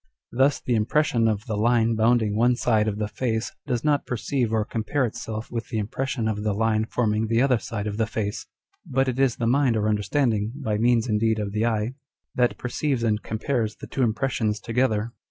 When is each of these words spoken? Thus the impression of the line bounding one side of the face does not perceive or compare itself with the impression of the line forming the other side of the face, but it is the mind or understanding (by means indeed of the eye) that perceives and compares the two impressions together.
Thus 0.31 0.59
the 0.59 0.73
impression 0.73 1.27
of 1.27 1.45
the 1.45 1.55
line 1.55 1.93
bounding 1.95 2.35
one 2.35 2.55
side 2.55 2.87
of 2.87 2.97
the 2.97 3.07
face 3.07 3.51
does 3.67 3.83
not 3.83 4.07
perceive 4.07 4.51
or 4.51 4.65
compare 4.65 5.05
itself 5.05 5.51
with 5.51 5.67
the 5.67 5.77
impression 5.77 6.27
of 6.27 6.41
the 6.41 6.53
line 6.55 6.85
forming 6.85 7.27
the 7.27 7.39
other 7.43 7.59
side 7.59 7.85
of 7.85 7.97
the 7.97 8.07
face, 8.07 8.47
but 8.83 9.07
it 9.07 9.19
is 9.19 9.35
the 9.35 9.45
mind 9.45 9.77
or 9.77 9.87
understanding 9.87 10.53
(by 10.65 10.79
means 10.79 11.07
indeed 11.07 11.37
of 11.37 11.51
the 11.51 11.67
eye) 11.67 11.93
that 12.33 12.57
perceives 12.57 13.03
and 13.03 13.21
compares 13.21 13.75
the 13.75 13.85
two 13.85 14.01
impressions 14.01 14.59
together. 14.59 15.13